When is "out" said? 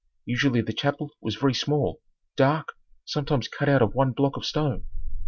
3.69-3.83